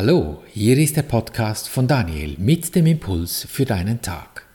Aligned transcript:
Hallo, 0.00 0.44
hier 0.52 0.78
ist 0.78 0.96
der 0.96 1.02
Podcast 1.02 1.68
von 1.68 1.88
Daniel 1.88 2.36
mit 2.38 2.72
dem 2.76 2.86
Impuls 2.86 3.48
für 3.50 3.64
deinen 3.64 4.00
Tag. 4.00 4.46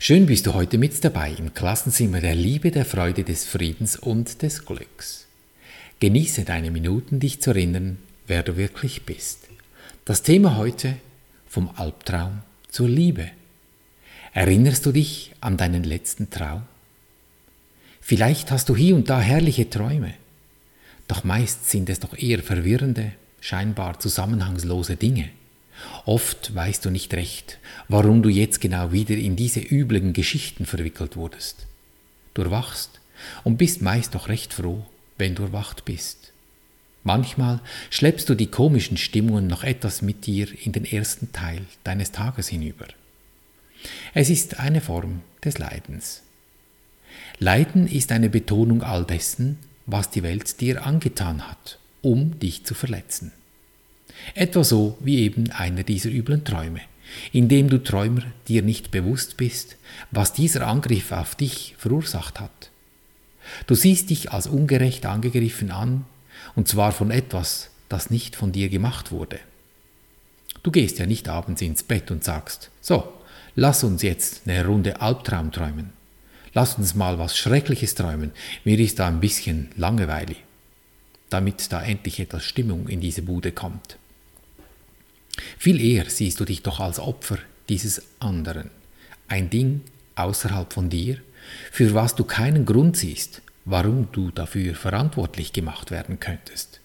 Schön 0.00 0.26
bist 0.26 0.48
du 0.48 0.54
heute 0.54 0.78
mit 0.78 1.04
dabei 1.04 1.30
im 1.30 1.54
Klassenzimmer 1.54 2.20
der 2.20 2.34
Liebe, 2.34 2.72
der 2.72 2.84
Freude, 2.84 3.22
des 3.22 3.44
Friedens 3.44 3.94
und 3.94 4.42
des 4.42 4.66
Glücks. 4.66 5.28
Genieße 6.00 6.42
deine 6.42 6.72
Minuten, 6.72 7.20
dich 7.20 7.40
zu 7.40 7.50
erinnern, 7.50 7.98
wer 8.26 8.42
du 8.42 8.56
wirklich 8.56 9.06
bist. 9.06 9.46
Das 10.04 10.24
Thema 10.24 10.56
heute 10.56 10.96
vom 11.46 11.70
Albtraum 11.76 12.42
zur 12.68 12.88
Liebe. 12.88 13.30
Erinnerst 14.32 14.86
du 14.86 14.90
dich 14.90 15.30
an 15.40 15.56
deinen 15.56 15.84
letzten 15.84 16.30
Traum? 16.30 16.62
Vielleicht 18.00 18.50
hast 18.50 18.68
du 18.68 18.74
hier 18.74 18.96
und 18.96 19.08
da 19.08 19.20
herrliche 19.20 19.70
Träume, 19.70 20.14
doch 21.06 21.22
meist 21.22 21.70
sind 21.70 21.88
es 21.90 22.00
doch 22.00 22.18
eher 22.18 22.42
verwirrende, 22.42 23.12
scheinbar 23.40 23.98
zusammenhangslose 23.98 24.96
Dinge. 24.96 25.30
Oft 26.04 26.54
weißt 26.54 26.84
du 26.84 26.90
nicht 26.90 27.12
recht, 27.14 27.58
warum 27.88 28.22
du 28.22 28.28
jetzt 28.28 28.60
genau 28.60 28.92
wieder 28.92 29.16
in 29.16 29.36
diese 29.36 29.60
üblen 29.60 30.12
Geschichten 30.12 30.66
verwickelt 30.66 31.16
wurdest. 31.16 31.66
Du 32.34 32.42
erwachst 32.42 33.00
und 33.44 33.56
bist 33.56 33.82
meist 33.82 34.14
doch 34.14 34.28
recht 34.28 34.52
froh, 34.52 34.84
wenn 35.18 35.34
du 35.34 35.44
erwacht 35.44 35.84
bist. 35.84 36.32
Manchmal 37.02 37.60
schleppst 37.88 38.28
du 38.28 38.34
die 38.34 38.48
komischen 38.48 38.98
Stimmungen 38.98 39.46
noch 39.46 39.64
etwas 39.64 40.02
mit 40.02 40.26
dir 40.26 40.48
in 40.64 40.72
den 40.72 40.84
ersten 40.84 41.32
Teil 41.32 41.62
deines 41.82 42.12
Tages 42.12 42.48
hinüber. 42.48 42.86
Es 44.12 44.28
ist 44.28 44.60
eine 44.60 44.82
Form 44.82 45.22
des 45.42 45.56
Leidens. 45.56 46.22
Leiden 47.38 47.88
ist 47.88 48.12
eine 48.12 48.28
Betonung 48.28 48.82
all 48.82 49.06
dessen, 49.06 49.58
was 49.86 50.10
die 50.10 50.22
Welt 50.22 50.60
dir 50.60 50.84
angetan 50.84 51.48
hat 51.48 51.79
um 52.02 52.38
dich 52.38 52.64
zu 52.64 52.74
verletzen. 52.74 53.32
Etwa 54.34 54.64
so 54.64 54.96
wie 55.00 55.20
eben 55.20 55.50
einer 55.50 55.82
dieser 55.82 56.10
üblen 56.10 56.44
Träume, 56.44 56.80
indem 57.32 57.68
du 57.68 57.82
Träumer 57.82 58.22
dir 58.48 58.62
nicht 58.62 58.90
bewusst 58.90 59.36
bist, 59.36 59.76
was 60.10 60.32
dieser 60.32 60.66
Angriff 60.66 61.12
auf 61.12 61.34
dich 61.34 61.74
verursacht 61.78 62.40
hat. 62.40 62.70
Du 63.66 63.74
siehst 63.74 64.10
dich 64.10 64.32
als 64.32 64.46
ungerecht 64.46 65.06
angegriffen 65.06 65.70
an, 65.70 66.04
und 66.54 66.68
zwar 66.68 66.92
von 66.92 67.10
etwas, 67.10 67.70
das 67.88 68.10
nicht 68.10 68.36
von 68.36 68.52
dir 68.52 68.68
gemacht 68.68 69.10
wurde. 69.10 69.40
Du 70.62 70.70
gehst 70.70 70.98
ja 70.98 71.06
nicht 71.06 71.28
abends 71.28 71.62
ins 71.62 71.82
Bett 71.82 72.10
und 72.10 72.22
sagst, 72.22 72.70
so, 72.80 73.12
lass 73.56 73.82
uns 73.82 74.02
jetzt 74.02 74.42
eine 74.46 74.64
Runde 74.64 75.00
Albtraum 75.00 75.52
träumen. 75.52 75.92
Lass 76.52 76.76
uns 76.76 76.94
mal 76.94 77.18
was 77.18 77.36
Schreckliches 77.36 77.94
träumen, 77.94 78.32
mir 78.64 78.78
ist 78.78 78.98
da 78.98 79.08
ein 79.08 79.20
bisschen 79.20 79.70
langweilig 79.76 80.36
damit 81.30 81.72
da 81.72 81.82
endlich 81.82 82.20
etwas 82.20 82.44
Stimmung 82.44 82.88
in 82.88 83.00
diese 83.00 83.22
Bude 83.22 83.52
kommt. 83.52 83.96
Viel 85.58 85.80
eher 85.80 86.08
siehst 86.08 86.40
du 86.40 86.44
dich 86.44 86.62
doch 86.62 86.80
als 86.80 86.98
Opfer 86.98 87.38
dieses 87.68 88.02
anderen, 88.18 88.70
ein 89.28 89.48
Ding 89.48 89.82
außerhalb 90.16 90.72
von 90.72 90.90
dir, 90.90 91.18
für 91.70 91.94
was 91.94 92.14
du 92.14 92.24
keinen 92.24 92.66
Grund 92.66 92.96
siehst, 92.96 93.42
warum 93.64 94.08
du 94.12 94.30
dafür 94.30 94.74
verantwortlich 94.74 95.52
gemacht 95.52 95.90
werden 95.90 96.20
könntest. 96.20 96.80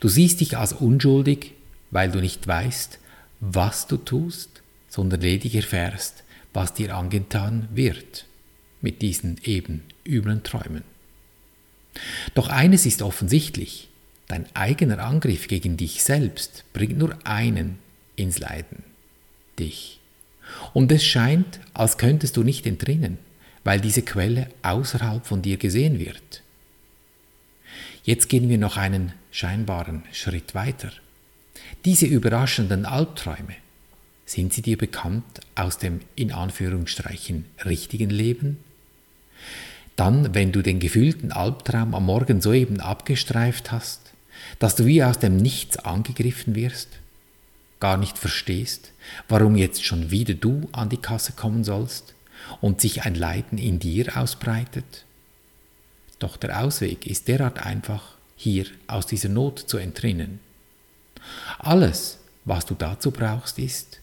Du 0.00 0.08
siehst 0.08 0.40
dich 0.40 0.56
als 0.56 0.72
unschuldig, 0.72 1.52
weil 1.90 2.10
du 2.10 2.20
nicht 2.20 2.46
weißt, 2.46 2.98
was 3.40 3.86
du 3.86 3.96
tust, 3.96 4.62
sondern 4.88 5.20
ledig 5.20 5.54
erfährst, 5.54 6.22
was 6.52 6.74
dir 6.74 6.94
angetan 6.96 7.68
wird 7.72 8.26
mit 8.80 9.02
diesen 9.02 9.38
eben 9.44 9.82
üblen 10.06 10.42
Träumen. 10.42 10.84
Doch 12.34 12.48
eines 12.48 12.86
ist 12.86 13.02
offensichtlich, 13.02 13.88
dein 14.28 14.46
eigener 14.54 14.98
Angriff 15.00 15.48
gegen 15.48 15.76
dich 15.76 16.02
selbst 16.02 16.64
bringt 16.72 16.98
nur 16.98 17.16
einen 17.24 17.78
ins 18.16 18.38
Leiden, 18.38 18.84
dich. 19.58 20.00
Und 20.72 20.90
es 20.92 21.04
scheint, 21.04 21.60
als 21.74 21.98
könntest 21.98 22.36
du 22.36 22.42
nicht 22.42 22.66
entrinnen, 22.66 23.18
weil 23.64 23.80
diese 23.80 24.02
Quelle 24.02 24.48
außerhalb 24.62 25.24
von 25.26 25.42
dir 25.42 25.56
gesehen 25.56 25.98
wird. 25.98 26.42
Jetzt 28.04 28.28
gehen 28.28 28.48
wir 28.48 28.58
noch 28.58 28.76
einen 28.76 29.12
scheinbaren 29.30 30.02
Schritt 30.12 30.54
weiter. 30.54 30.90
Diese 31.84 32.06
überraschenden 32.06 32.84
Albträume, 32.84 33.54
sind 34.24 34.52
sie 34.52 34.62
dir 34.62 34.78
bekannt 34.78 35.40
aus 35.54 35.78
dem 35.78 36.00
in 36.16 36.32
Anführungsstrichen 36.32 37.44
richtigen 37.64 38.10
Leben? 38.10 38.58
Dann, 39.96 40.34
wenn 40.34 40.52
du 40.52 40.62
den 40.62 40.80
gefühlten 40.80 41.32
Albtraum 41.32 41.94
am 41.94 42.06
Morgen 42.06 42.40
soeben 42.40 42.80
abgestreift 42.80 43.72
hast, 43.72 44.00
dass 44.58 44.76
du 44.76 44.86
wie 44.86 45.04
aus 45.04 45.18
dem 45.18 45.36
Nichts 45.36 45.78
angegriffen 45.78 46.54
wirst, 46.54 46.88
gar 47.80 47.96
nicht 47.96 48.16
verstehst, 48.16 48.92
warum 49.28 49.56
jetzt 49.56 49.84
schon 49.84 50.10
wieder 50.10 50.34
du 50.34 50.68
an 50.72 50.88
die 50.88 50.96
Kasse 50.96 51.32
kommen 51.32 51.64
sollst 51.64 52.14
und 52.60 52.80
sich 52.80 53.02
ein 53.02 53.14
Leiden 53.14 53.58
in 53.58 53.78
dir 53.78 54.16
ausbreitet? 54.16 55.04
Doch 56.18 56.36
der 56.36 56.62
Ausweg 56.62 57.06
ist 57.06 57.28
derart 57.28 57.64
einfach, 57.66 58.14
hier 58.36 58.66
aus 58.86 59.06
dieser 59.06 59.28
Not 59.28 59.58
zu 59.58 59.78
entrinnen. 59.78 60.40
Alles, 61.58 62.18
was 62.44 62.66
du 62.66 62.74
dazu 62.74 63.10
brauchst, 63.10 63.58
ist, 63.58 64.00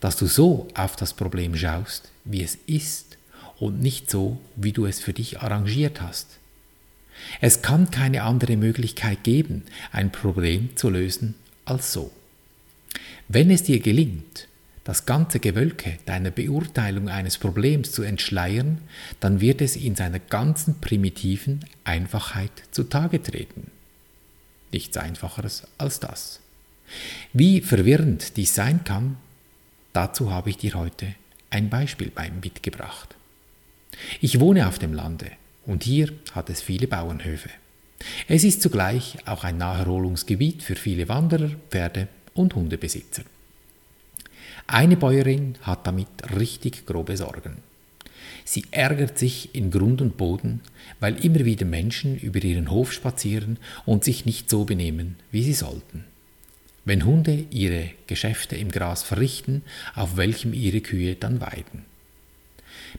dass 0.00 0.16
du 0.16 0.26
so 0.26 0.68
auf 0.74 0.96
das 0.96 1.12
Problem 1.12 1.56
schaust, 1.56 2.10
wie 2.24 2.42
es 2.42 2.56
ist 2.66 3.18
und 3.58 3.80
nicht 3.80 4.10
so, 4.10 4.40
wie 4.56 4.72
du 4.72 4.86
es 4.86 5.00
für 5.00 5.12
dich 5.12 5.40
arrangiert 5.40 6.00
hast. 6.00 6.38
Es 7.40 7.62
kann 7.62 7.90
keine 7.90 8.24
andere 8.24 8.56
Möglichkeit 8.56 9.22
geben, 9.24 9.62
ein 9.92 10.10
Problem 10.10 10.76
zu 10.76 10.90
lösen 10.90 11.34
als 11.64 11.92
so. 11.92 12.10
Wenn 13.28 13.50
es 13.50 13.62
dir 13.62 13.80
gelingt, 13.80 14.48
das 14.84 15.06
ganze 15.06 15.40
Gewölke 15.40 15.98
deiner 16.04 16.30
Beurteilung 16.30 17.08
eines 17.08 17.38
Problems 17.38 17.92
zu 17.92 18.02
entschleiern, 18.02 18.82
dann 19.20 19.40
wird 19.40 19.62
es 19.62 19.76
in 19.76 19.96
seiner 19.96 20.18
ganzen 20.18 20.80
primitiven 20.80 21.64
Einfachheit 21.84 22.52
zutage 22.70 23.22
treten. 23.22 23.70
Nichts 24.72 24.96
Einfacheres 24.98 25.66
als 25.78 26.00
das. 26.00 26.40
Wie 27.32 27.62
verwirrend 27.62 28.36
dies 28.36 28.54
sein 28.54 28.84
kann, 28.84 29.16
dazu 29.94 30.30
habe 30.30 30.50
ich 30.50 30.58
dir 30.58 30.74
heute 30.74 31.14
ein 31.48 31.70
Beispiel 31.70 32.12
mitgebracht. 32.42 33.14
Ich 34.20 34.40
wohne 34.40 34.68
auf 34.68 34.78
dem 34.78 34.92
Lande 34.92 35.30
und 35.66 35.84
hier 35.84 36.12
hat 36.32 36.50
es 36.50 36.62
viele 36.62 36.86
Bauernhöfe. 36.86 37.50
Es 38.28 38.44
ist 38.44 38.62
zugleich 38.62 39.16
auch 39.26 39.44
ein 39.44 39.58
Naherholungsgebiet 39.58 40.62
für 40.62 40.76
viele 40.76 41.08
Wanderer, 41.08 41.50
Pferde 41.70 42.08
und 42.34 42.54
Hundebesitzer. 42.54 43.22
Eine 44.66 44.96
Bäuerin 44.96 45.56
hat 45.62 45.86
damit 45.86 46.08
richtig 46.36 46.86
grobe 46.86 47.16
Sorgen. 47.16 47.58
Sie 48.44 48.64
ärgert 48.70 49.18
sich 49.18 49.54
in 49.54 49.70
Grund 49.70 50.02
und 50.02 50.16
Boden, 50.16 50.60
weil 51.00 51.22
immer 51.24 51.44
wieder 51.44 51.64
Menschen 51.64 52.18
über 52.18 52.42
ihren 52.42 52.70
Hof 52.70 52.92
spazieren 52.92 53.58
und 53.86 54.04
sich 54.04 54.26
nicht 54.26 54.50
so 54.50 54.64
benehmen, 54.64 55.16
wie 55.30 55.42
sie 55.42 55.54
sollten. 55.54 56.04
Wenn 56.84 57.06
Hunde 57.06 57.46
ihre 57.50 57.90
Geschäfte 58.06 58.56
im 58.56 58.70
Gras 58.70 59.02
verrichten, 59.02 59.62
auf 59.94 60.16
welchem 60.16 60.52
ihre 60.52 60.82
Kühe 60.82 61.14
dann 61.14 61.40
weiden. 61.40 61.84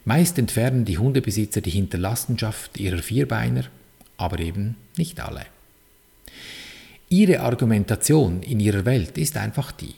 Meist 0.03 0.37
entfernen 0.37 0.85
die 0.85 0.97
Hundebesitzer 0.97 1.61
die 1.61 1.71
Hinterlassenschaft 1.71 2.77
ihrer 2.77 3.01
Vierbeiner, 3.01 3.65
aber 4.17 4.39
eben 4.39 4.75
nicht 4.97 5.19
alle. 5.19 5.45
Ihre 7.09 7.39
Argumentation 7.39 8.43
in 8.43 8.59
ihrer 8.59 8.85
Welt 8.85 9.17
ist 9.17 9.37
einfach 9.37 9.71
die. 9.71 9.95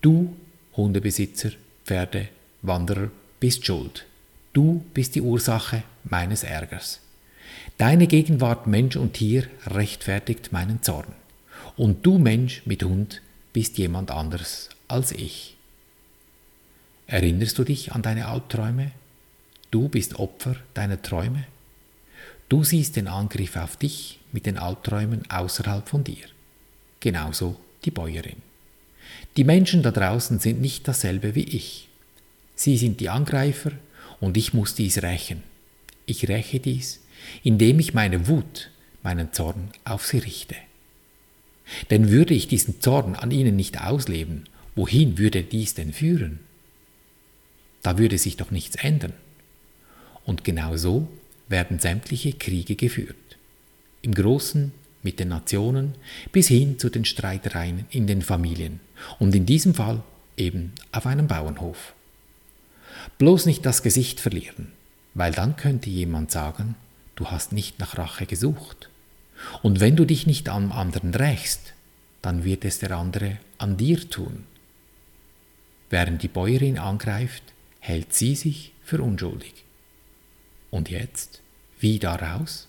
Du, 0.00 0.34
Hundebesitzer, 0.76 1.50
Pferde, 1.84 2.28
Wanderer, 2.62 3.10
bist 3.40 3.64
schuld. 3.64 4.06
Du 4.52 4.84
bist 4.94 5.14
die 5.14 5.20
Ursache 5.20 5.82
meines 6.04 6.42
Ärgers. 6.42 7.00
Deine 7.78 8.06
Gegenwart 8.06 8.66
Mensch 8.66 8.96
und 8.96 9.14
Tier 9.14 9.48
rechtfertigt 9.66 10.52
meinen 10.52 10.82
Zorn. 10.82 11.12
Und 11.76 12.06
du 12.06 12.18
Mensch 12.18 12.62
mit 12.66 12.82
Hund 12.84 13.20
bist 13.52 13.78
jemand 13.78 14.10
anders 14.10 14.68
als 14.88 15.12
ich. 15.12 15.56
Erinnerst 17.06 17.58
du 17.58 17.64
dich 17.64 17.92
an 17.92 18.02
deine 18.02 18.28
Albträume? 18.28 18.92
Du 19.74 19.88
bist 19.88 20.20
Opfer 20.20 20.54
deiner 20.72 21.02
Träume. 21.02 21.48
Du 22.48 22.62
siehst 22.62 22.94
den 22.94 23.08
Angriff 23.08 23.56
auf 23.56 23.76
dich 23.76 24.20
mit 24.30 24.46
den 24.46 24.56
Albträumen 24.56 25.28
außerhalb 25.28 25.88
von 25.88 26.04
dir. 26.04 26.26
Genauso 27.00 27.56
die 27.84 27.90
Bäuerin. 27.90 28.36
Die 29.36 29.42
Menschen 29.42 29.82
da 29.82 29.90
draußen 29.90 30.38
sind 30.38 30.60
nicht 30.60 30.86
dasselbe 30.86 31.34
wie 31.34 31.42
ich. 31.42 31.88
Sie 32.54 32.76
sind 32.76 33.00
die 33.00 33.08
Angreifer 33.08 33.72
und 34.20 34.36
ich 34.36 34.54
muss 34.54 34.76
dies 34.76 35.02
rächen. 35.02 35.42
Ich 36.06 36.28
räche 36.28 36.60
dies, 36.60 37.00
indem 37.42 37.80
ich 37.80 37.94
meine 37.94 38.28
Wut, 38.28 38.70
meinen 39.02 39.32
Zorn 39.32 39.72
auf 39.84 40.06
sie 40.06 40.18
richte. 40.18 40.54
Denn 41.90 42.10
würde 42.10 42.34
ich 42.34 42.46
diesen 42.46 42.80
Zorn 42.80 43.16
an 43.16 43.32
ihnen 43.32 43.56
nicht 43.56 43.80
ausleben, 43.80 44.44
wohin 44.76 45.18
würde 45.18 45.42
dies 45.42 45.74
denn 45.74 45.92
führen? 45.92 46.38
Da 47.82 47.98
würde 47.98 48.18
sich 48.18 48.36
doch 48.36 48.52
nichts 48.52 48.76
ändern. 48.76 49.14
Und 50.24 50.44
genau 50.44 50.76
so 50.76 51.08
werden 51.48 51.78
sämtliche 51.78 52.32
Kriege 52.32 52.76
geführt. 52.76 53.16
Im 54.02 54.14
Großen 54.14 54.72
mit 55.02 55.20
den 55.20 55.28
Nationen 55.28 55.94
bis 56.32 56.48
hin 56.48 56.78
zu 56.78 56.88
den 56.88 57.04
Streitereien 57.04 57.86
in 57.90 58.06
den 58.06 58.22
Familien 58.22 58.80
und 59.18 59.34
in 59.34 59.46
diesem 59.46 59.74
Fall 59.74 60.02
eben 60.36 60.72
auf 60.92 61.06
einem 61.06 61.26
Bauernhof. 61.26 61.94
Bloß 63.18 63.46
nicht 63.46 63.66
das 63.66 63.82
Gesicht 63.82 64.20
verlieren, 64.20 64.72
weil 65.14 65.32
dann 65.32 65.56
könnte 65.56 65.90
jemand 65.90 66.30
sagen, 66.30 66.74
du 67.16 67.26
hast 67.26 67.52
nicht 67.52 67.78
nach 67.78 67.98
Rache 67.98 68.26
gesucht. 68.26 68.88
Und 69.62 69.80
wenn 69.80 69.96
du 69.96 70.04
dich 70.04 70.26
nicht 70.26 70.48
am 70.48 70.72
anderen 70.72 71.14
rächst, 71.14 71.74
dann 72.22 72.44
wird 72.44 72.64
es 72.64 72.78
der 72.78 72.92
andere 72.92 73.38
an 73.58 73.76
dir 73.76 74.08
tun. 74.08 74.44
Während 75.90 76.22
die 76.22 76.28
Bäuerin 76.28 76.78
angreift, 76.78 77.42
hält 77.80 78.14
sie 78.14 78.34
sich 78.34 78.72
für 78.82 79.02
unschuldig. 79.02 79.64
Und 80.74 80.90
jetzt? 80.90 81.40
Wie 81.78 82.00
daraus? 82.00 82.66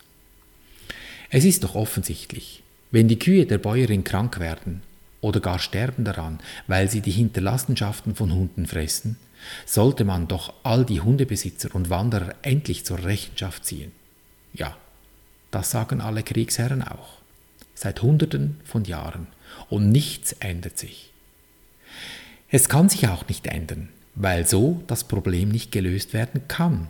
Es 1.31 1.43
ist 1.43 1.63
doch 1.63 1.73
offensichtlich, 1.73 2.61
wenn 2.91 3.07
die 3.07 3.17
Kühe 3.17 3.47
der 3.47 3.57
Bäuerin 3.57 4.03
krank 4.03 4.39
werden 4.39 4.83
oder 5.21 5.39
gar 5.39 5.57
sterben 5.57 6.05
daran, 6.05 6.37
weil 6.67 6.87
sie 6.87 7.01
die 7.01 7.09
Hinterlassenschaften 7.09 8.13
von 8.13 8.31
Hunden 8.31 8.67
fressen, 8.67 9.17
sollte 9.65 10.05
man 10.05 10.27
doch 10.27 10.53
all 10.61 10.85
die 10.85 11.01
Hundebesitzer 11.01 11.73
und 11.73 11.89
Wanderer 11.89 12.35
endlich 12.43 12.85
zur 12.85 13.03
Rechenschaft 13.03 13.65
ziehen. 13.65 13.91
Ja, 14.53 14.77
das 15.49 15.71
sagen 15.71 15.99
alle 15.99 16.21
Kriegsherren 16.21 16.83
auch. 16.83 17.17
Seit 17.73 18.03
Hunderten 18.03 18.57
von 18.65 18.83
Jahren. 18.85 19.25
Und 19.67 19.89
nichts 19.89 20.33
ändert 20.33 20.77
sich. 20.77 21.11
Es 22.51 22.69
kann 22.69 22.87
sich 22.87 23.07
auch 23.07 23.27
nicht 23.27 23.47
ändern, 23.47 23.89
weil 24.13 24.45
so 24.45 24.83
das 24.85 25.05
Problem 25.05 25.49
nicht 25.49 25.71
gelöst 25.71 26.13
werden 26.13 26.47
kann. 26.47 26.89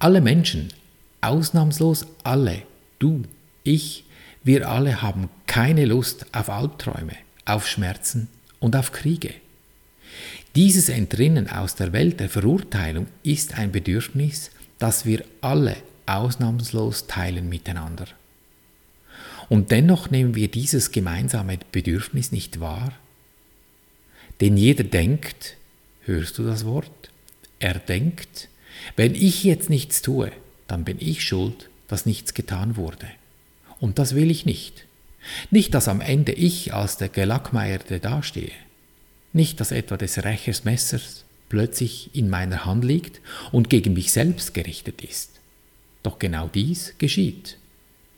Alle 0.00 0.20
Menschen, 0.20 0.72
ausnahmslos 1.20 2.06
alle, 2.22 2.62
du, 3.00 3.24
ich, 3.64 4.04
wir 4.44 4.68
alle 4.68 5.02
haben 5.02 5.28
keine 5.46 5.86
Lust 5.86 6.26
auf 6.32 6.48
Albträume, 6.50 7.16
auf 7.44 7.66
Schmerzen 7.66 8.28
und 8.60 8.76
auf 8.76 8.92
Kriege. 8.92 9.34
Dieses 10.54 10.88
Entrinnen 10.88 11.50
aus 11.50 11.74
der 11.74 11.92
Welt 11.92 12.20
der 12.20 12.28
Verurteilung 12.28 13.08
ist 13.24 13.58
ein 13.58 13.72
Bedürfnis, 13.72 14.52
das 14.78 15.04
wir 15.04 15.24
alle 15.40 15.76
ausnahmslos 16.06 17.08
teilen 17.08 17.48
miteinander. 17.48 18.06
Und 19.48 19.72
dennoch 19.72 20.10
nehmen 20.10 20.36
wir 20.36 20.48
dieses 20.48 20.92
gemeinsame 20.92 21.58
Bedürfnis 21.72 22.30
nicht 22.30 22.60
wahr? 22.60 22.92
Denn 24.40 24.56
jeder 24.56 24.84
denkt, 24.84 25.56
hörst 26.04 26.38
du 26.38 26.44
das 26.44 26.64
Wort? 26.64 27.10
Er 27.58 27.74
denkt, 27.74 28.48
wenn 28.96 29.14
ich 29.14 29.44
jetzt 29.44 29.70
nichts 29.70 30.02
tue, 30.02 30.32
dann 30.66 30.84
bin 30.84 30.98
ich 31.00 31.24
schuld, 31.24 31.70
dass 31.88 32.06
nichts 32.06 32.34
getan 32.34 32.76
wurde. 32.76 33.08
Und 33.80 33.98
das 33.98 34.14
will 34.14 34.30
ich 34.30 34.44
nicht. 34.46 34.84
Nicht, 35.50 35.74
dass 35.74 35.88
am 35.88 36.00
Ende 36.00 36.32
ich 36.32 36.74
als 36.74 36.96
der 36.96 37.08
Gelackmeierte 37.08 38.00
dastehe. 38.00 38.52
Nicht, 39.32 39.60
dass 39.60 39.72
etwa 39.72 39.96
des 39.96 40.24
Rächers 40.24 40.64
Messers 40.64 41.24
plötzlich 41.48 42.10
in 42.14 42.28
meiner 42.30 42.64
Hand 42.64 42.84
liegt 42.84 43.20
und 43.52 43.70
gegen 43.70 43.94
mich 43.94 44.12
selbst 44.12 44.54
gerichtet 44.54 45.02
ist. 45.02 45.40
Doch 46.02 46.18
genau 46.18 46.48
dies 46.48 46.94
geschieht. 46.98 47.56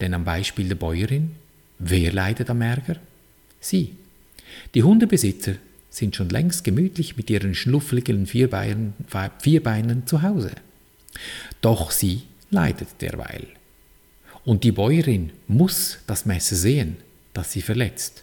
Denn 0.00 0.14
am 0.14 0.24
Beispiel 0.24 0.68
der 0.68 0.76
Bäuerin, 0.76 1.32
wer 1.78 2.12
leidet 2.12 2.50
am 2.50 2.62
Ärger? 2.62 2.96
Sie. 3.60 3.96
Die 4.74 4.82
Hundebesitzer 4.82 5.54
sind 5.90 6.16
schon 6.16 6.28
längst 6.28 6.64
gemütlich 6.64 7.16
mit 7.16 7.28
ihren 7.28 7.54
schnuffligen 7.54 8.26
Vierbeinen, 8.26 8.94
Vierbeinern 9.38 10.06
zu 10.06 10.22
Hause. 10.22 10.52
Doch 11.60 11.90
sie 11.90 12.22
leidet 12.50 12.88
derweil. 13.00 13.46
Und 14.44 14.64
die 14.64 14.72
Bäuerin 14.72 15.32
muss 15.48 15.98
das 16.06 16.24
Messer 16.24 16.56
sehen, 16.56 16.96
das 17.34 17.52
sie 17.52 17.62
verletzt. 17.62 18.22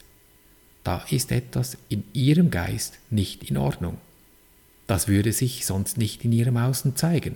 Da 0.83 1.05
ist 1.09 1.31
etwas 1.31 1.77
in 1.89 2.03
ihrem 2.13 2.49
Geist 2.49 2.99
nicht 3.09 3.49
in 3.49 3.57
Ordnung. 3.57 3.97
Das 4.87 5.07
würde 5.07 5.33
sich 5.33 5.65
sonst 5.65 5.97
nicht 5.97 6.23
in 6.23 6.31
ihrem 6.31 6.57
Außen 6.57 6.95
zeigen. 6.95 7.35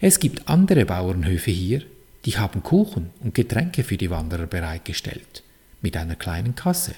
Es 0.00 0.20
gibt 0.20 0.48
andere 0.48 0.86
Bauernhöfe 0.86 1.50
hier, 1.50 1.82
die 2.24 2.38
haben 2.38 2.62
Kuchen 2.62 3.10
und 3.20 3.34
Getränke 3.34 3.82
für 3.82 3.96
die 3.96 4.10
Wanderer 4.10 4.46
bereitgestellt, 4.46 5.42
mit 5.80 5.96
einer 5.96 6.14
kleinen 6.14 6.54
Kasse. 6.54 6.94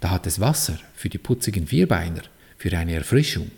Da 0.00 0.10
hat 0.10 0.26
es 0.26 0.40
Wasser 0.40 0.78
für 0.94 1.08
die 1.08 1.18
putzigen 1.18 1.66
Vierbeiner, 1.66 2.22
für 2.56 2.76
eine 2.76 2.94
Erfrischung. 2.94 3.50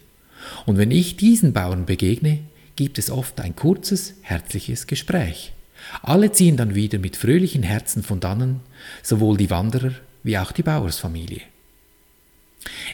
Und 0.64 0.78
wenn 0.78 0.90
ich 0.90 1.17
diesen 1.17 1.52
Bauern 1.52 1.87
begegne, 1.87 2.40
gibt 2.76 2.99
es 2.99 3.11
oft 3.11 3.40
ein 3.40 3.56
kurzes, 3.56 4.14
herzliches 4.23 4.87
Gespräch. 4.87 5.52
Alle 6.02 6.32
ziehen 6.32 6.56
dann 6.56 6.75
wieder 6.75 6.99
mit 6.99 7.17
fröhlichen 7.17 7.62
Herzen 7.62 8.02
von 8.02 8.20
dannen, 8.20 8.61
sowohl 9.02 9.37
die 9.37 9.50
Wanderer 9.50 9.93
wie 10.23 10.38
auch 10.38 10.52
die 10.52 10.62
Bauersfamilie. 10.62 11.43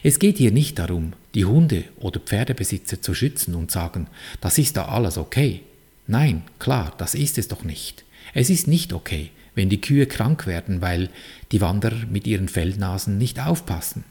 Es 0.03 0.19
geht 0.19 0.37
hier 0.37 0.51
nicht 0.51 0.77
darum, 0.79 1.13
die 1.33 1.45
Hunde- 1.45 1.85
oder 1.97 2.19
Pferdebesitzer 2.19 3.01
zu 3.01 3.13
schützen 3.13 3.55
und 3.55 3.71
sagen, 3.71 4.07
das 4.39 4.57
ist 4.57 4.77
da 4.77 4.85
alles 4.85 5.17
okay. 5.17 5.61
Nein, 6.05 6.43
klar, 6.59 6.93
das 6.97 7.15
ist 7.15 7.37
es 7.37 7.47
doch 7.47 7.63
nicht. 7.63 8.03
Es 8.33 8.49
ist 8.49 8.67
nicht 8.67 8.93
okay, 8.93 9.31
wenn 9.55 9.69
die 9.69 9.81
Kühe 9.81 10.05
krank 10.05 10.47
werden, 10.47 10.81
weil 10.81 11.09
die 11.51 11.61
Wanderer 11.61 12.05
mit 12.09 12.27
ihren 12.27 12.47
Fellnasen 12.47 13.17
nicht 13.17 13.39
aufpassen. 13.39 14.03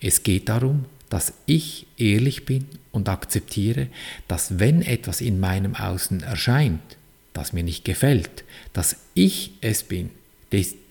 Es 0.00 0.22
geht 0.22 0.48
darum, 0.48 0.84
dass 1.08 1.32
ich 1.46 1.86
ehrlich 1.96 2.44
bin 2.44 2.66
und 2.92 3.08
akzeptiere, 3.08 3.88
dass 4.28 4.58
wenn 4.58 4.82
etwas 4.82 5.20
in 5.20 5.40
meinem 5.40 5.74
Außen 5.74 6.22
erscheint, 6.22 6.96
das 7.32 7.52
mir 7.52 7.64
nicht 7.64 7.84
gefällt, 7.84 8.44
dass 8.72 8.96
ich 9.14 9.52
es 9.60 9.82
bin, 9.82 10.10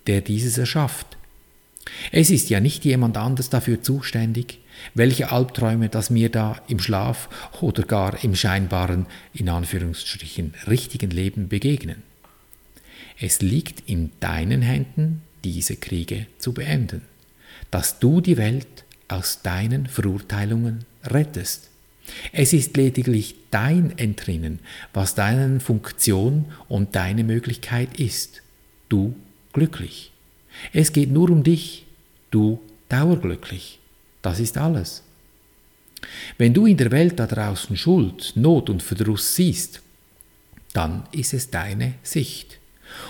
der 0.08 0.22
dieses 0.22 0.58
erschafft. 0.58 1.18
Es 2.12 2.30
ist 2.30 2.50
ja 2.50 2.60
nicht 2.60 2.86
jemand 2.86 3.18
anders 3.18 3.50
dafür 3.50 3.82
zuständig, 3.82 4.60
welche 4.94 5.32
Albträume 5.32 5.90
das 5.90 6.10
mir 6.10 6.30
da 6.30 6.62
im 6.68 6.80
Schlaf 6.80 7.30
oder 7.62 7.84
gar 7.84 8.24
im 8.24 8.36
scheinbaren, 8.36 9.06
in 9.34 9.50
Anführungsstrichen, 9.50 10.54
richtigen 10.68 11.12
Leben 11.12 11.48
begegnen. 11.48 12.04
Es 13.20 13.42
liegt 13.42 13.90
in 13.90 14.12
deinen 14.20 14.62
Händen, 14.62 15.22
diese 15.44 15.76
Kriege 15.76 16.28
zu 16.38 16.54
beenden, 16.54 17.02
dass 17.72 18.00
du 18.00 18.22
die 18.22 18.38
Welt 18.38 18.86
aus 19.08 19.42
deinen 19.42 19.88
Verurteilungen 19.88 20.86
rettest. 21.04 21.70
Es 22.32 22.54
ist 22.54 22.76
lediglich 22.76 23.36
dein 23.52 23.98
Entrinnen, 23.98 24.60
was 24.94 25.16
deine 25.16 25.60
Funktion 25.60 26.46
und 26.68 26.96
deine 26.96 27.24
Möglichkeit 27.24 28.00
ist. 28.00 28.42
Du 28.90 29.16
glücklich. 29.54 30.12
Es 30.72 30.92
geht 30.92 31.12
nur 31.12 31.30
um 31.30 31.44
dich, 31.44 31.86
du 32.32 32.60
dauerglücklich. 32.90 33.80
Das 34.22 34.40
ist 34.40 34.58
alles. 34.58 35.04
Wenn 36.38 36.54
du 36.54 36.66
in 36.66 36.78
der 36.78 36.92
Welt 36.92 37.20
da 37.20 37.28
draußen 37.28 37.78
Schuld, 37.78 38.34
Not 38.36 38.70
und 38.70 38.84
Verdruss 38.84 39.36
siehst, 39.36 39.82
dann 40.74 41.04
ist 41.12 41.34
es 41.34 41.50
deine 41.50 41.94
Sicht. 42.04 42.60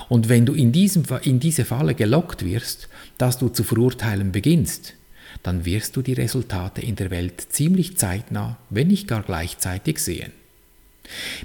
Und 0.09 0.29
wenn 0.29 0.45
du 0.45 0.53
in, 0.53 0.71
diesem, 0.71 1.03
in 1.23 1.39
diese 1.39 1.65
Falle 1.65 1.95
gelockt 1.95 2.45
wirst, 2.45 2.89
dass 3.17 3.37
du 3.37 3.49
zu 3.49 3.63
verurteilen 3.63 4.31
beginnst, 4.31 4.93
dann 5.41 5.65
wirst 5.65 5.95
du 5.95 6.01
die 6.01 6.13
Resultate 6.13 6.81
in 6.81 6.95
der 6.95 7.11
Welt 7.11 7.41
ziemlich 7.49 7.97
zeitnah, 7.97 8.57
wenn 8.69 8.87
nicht 8.87 9.07
gar 9.07 9.23
gleichzeitig 9.23 9.99
sehen. 9.99 10.31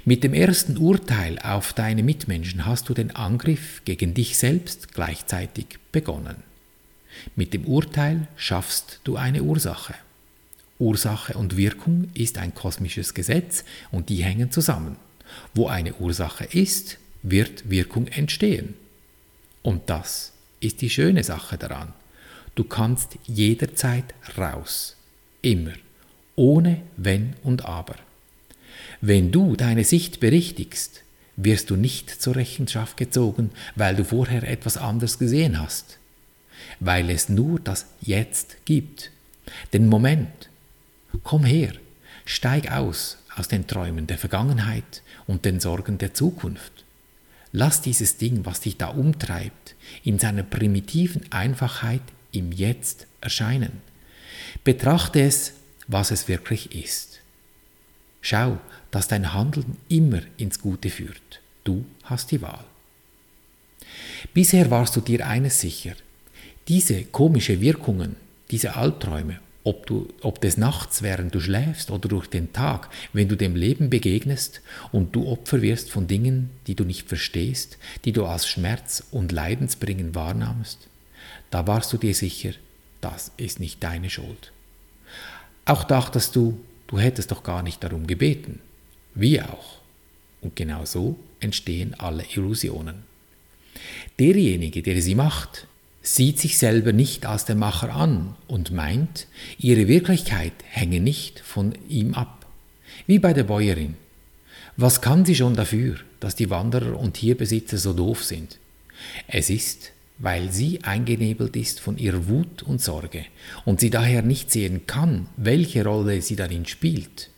Mit 0.05 0.23
dem 0.23 0.33
ersten 0.33 0.77
Urteil 0.77 1.37
auf 1.39 1.73
deine 1.73 2.03
Mitmenschen 2.03 2.65
hast 2.65 2.87
du 2.87 2.93
den 2.93 3.11
Angriff 3.15 3.81
gegen 3.83 4.13
dich 4.13 4.37
selbst 4.37 4.93
gleichzeitig 4.93 5.65
begonnen. 5.91 6.37
Mit 7.35 7.53
dem 7.53 7.65
Urteil 7.65 8.27
schaffst 8.37 9.01
du 9.03 9.17
eine 9.17 9.43
Ursache. 9.43 9.95
Ursache 10.77 11.33
und 11.33 11.57
Wirkung 11.57 12.09
ist 12.13 12.37
ein 12.37 12.53
kosmisches 12.53 13.13
Gesetz 13.13 13.65
und 13.91 14.07
die 14.07 14.23
hängen 14.23 14.51
zusammen. 14.51 14.95
Wo 15.53 15.67
eine 15.67 15.93
Ursache 15.95 16.45
ist, 16.45 16.98
wird 17.21 17.69
Wirkung 17.69 18.07
entstehen. 18.07 18.75
Und 19.61 19.89
das 19.89 20.33
ist 20.59 20.81
die 20.81 20.89
schöne 20.89 21.23
Sache 21.23 21.57
daran. 21.57 21.93
Du 22.55 22.63
kannst 22.63 23.17
jederzeit 23.25 24.13
raus. 24.37 24.95
Immer. 25.41 25.73
Ohne 26.35 26.81
Wenn 26.97 27.35
und 27.43 27.65
Aber. 27.65 27.95
Wenn 29.01 29.31
du 29.31 29.55
deine 29.55 29.83
Sicht 29.83 30.19
berichtigst, 30.19 31.03
wirst 31.35 31.69
du 31.69 31.75
nicht 31.75 32.09
zur 32.09 32.35
Rechenschaft 32.35 32.97
gezogen, 32.97 33.51
weil 33.75 33.95
du 33.95 34.03
vorher 34.03 34.43
etwas 34.43 34.77
anderes 34.77 35.19
gesehen 35.19 35.59
hast. 35.59 35.97
Weil 36.79 37.09
es 37.09 37.29
nur 37.29 37.59
das 37.59 37.85
Jetzt 38.01 38.57
gibt. 38.65 39.11
Den 39.73 39.87
Moment. 39.87 40.49
Komm 41.23 41.43
her, 41.45 41.73
steig 42.25 42.71
aus 42.71 43.17
aus 43.35 43.47
den 43.47 43.67
Träumen 43.67 44.05
der 44.05 44.17
Vergangenheit 44.17 45.01
und 45.25 45.45
den 45.45 45.59
Sorgen 45.59 45.97
der 45.97 46.13
Zukunft. 46.13 46.78
Lass 47.51 47.81
dieses 47.81 48.17
Ding, 48.17 48.45
was 48.45 48.61
dich 48.61 48.77
da 48.77 48.87
umtreibt, 48.87 49.75
in 50.03 50.19
seiner 50.19 50.43
primitiven 50.43 51.31
Einfachheit 51.31 52.01
im 52.31 52.51
Jetzt 52.51 53.07
erscheinen. 53.21 53.81
Betrachte 54.63 55.21
es, 55.21 55.53
was 55.87 56.11
es 56.11 56.27
wirklich 56.27 56.75
ist. 56.75 57.21
Schau, 58.21 58.59
dass 58.91 59.07
dein 59.07 59.33
Handeln 59.33 59.77
immer 59.87 60.21
ins 60.37 60.59
Gute 60.59 60.89
führt. 60.89 61.41
Du 61.63 61.85
hast 62.03 62.31
die 62.31 62.41
Wahl. 62.41 62.65
Bisher 64.33 64.69
warst 64.69 64.95
du 64.95 65.01
dir 65.01 65.25
eines 65.25 65.61
sicher, 65.61 65.93
diese 66.67 67.05
komischen 67.05 67.61
Wirkungen, 67.61 68.15
diese 68.51 68.75
Albträume, 68.75 69.39
ob, 69.69 69.85
du, 69.85 70.07
ob 70.21 70.41
des 70.41 70.57
Nachts, 70.57 71.03
während 71.03 71.35
du 71.35 71.39
schläfst 71.39 71.91
oder 71.91 72.09
durch 72.09 72.27
den 72.27 72.51
Tag, 72.53 72.89
wenn 73.13 73.29
du 73.29 73.37
dem 73.37 73.55
Leben 73.55 73.91
begegnest 73.91 74.61
und 74.91 75.15
du 75.15 75.27
Opfer 75.27 75.61
wirst 75.61 75.91
von 75.91 76.07
Dingen, 76.07 76.49
die 76.65 76.73
du 76.73 76.85
nicht 76.85 77.07
verstehst, 77.07 77.77
die 78.03 78.11
du 78.11 78.25
als 78.25 78.47
Schmerz 78.47 79.03
und 79.11 79.31
Leidensbringen 79.31 80.15
wahrnahmst, 80.15 80.87
da 81.51 81.67
warst 81.67 81.93
du 81.93 81.97
dir 81.97 82.15
sicher, 82.15 82.53
das 82.99 83.31
ist 83.37 83.59
nicht 83.59 83.83
deine 83.83 84.09
Schuld. 84.09 84.51
Auch 85.65 85.83
dachtest 85.83 86.35
du, 86.35 86.59
du 86.87 86.97
hättest 86.97 87.29
doch 87.29 87.43
gar 87.43 87.61
nicht 87.61 87.83
darum 87.83 88.07
gebeten. 88.07 88.61
Wie 89.13 89.39
auch. 89.39 89.81
Und 90.41 90.55
genau 90.55 90.85
so 90.85 91.19
entstehen 91.39 91.93
alle 91.93 92.25
Illusionen. 92.35 93.03
Derjenige, 94.17 94.81
der 94.81 94.99
sie 95.01 95.13
macht, 95.13 95.67
sieht 96.15 96.39
sich 96.39 96.57
selber 96.57 96.91
nicht 96.91 97.27
als 97.27 97.45
der 97.45 97.55
Macher 97.55 97.93
an 97.93 98.35
und 98.47 98.71
meint, 98.71 99.27
ihre 99.59 99.87
Wirklichkeit 99.87 100.53
hänge 100.67 100.99
nicht 100.99 101.39
von 101.39 101.73
ihm 101.87 102.15
ab. 102.15 102.47
Wie 103.05 103.19
bei 103.19 103.31
der 103.31 103.43
Bäuerin. 103.43 103.95
Was 104.75 105.01
kann 105.01 105.23
sie 105.23 105.35
schon 105.35 105.55
dafür, 105.55 105.97
dass 106.19 106.35
die 106.35 106.49
Wanderer 106.49 106.97
und 106.99 107.13
Tierbesitzer 107.13 107.77
so 107.77 107.93
doof 107.93 108.23
sind? 108.23 108.57
Es 109.27 109.51
ist, 109.51 109.91
weil 110.17 110.51
sie 110.51 110.83
eingenebelt 110.83 111.55
ist 111.55 111.79
von 111.79 111.97
ihrer 111.97 112.27
Wut 112.27 112.63
und 112.63 112.81
Sorge 112.81 113.25
und 113.65 113.79
sie 113.79 113.91
daher 113.91 114.23
nicht 114.23 114.51
sehen 114.51 114.87
kann, 114.87 115.27
welche 115.37 115.83
Rolle 115.85 116.23
sie 116.23 116.35
darin 116.35 116.65
spielt. 116.65 117.29